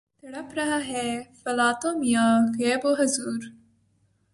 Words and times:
تڑپ 0.21 0.49
رہا 0.57 0.79
ہے 0.87 1.07
فلاطوں 1.43 1.93
میان 1.99 2.41
غیب 2.59 2.81
و 2.85 2.93
حضور 2.99 3.39